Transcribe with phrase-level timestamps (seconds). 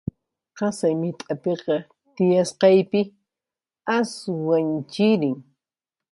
[0.57, 1.75] qasay mit'apiqa
[2.15, 3.01] tiyasqaypi,
[3.97, 5.37] aswan chirin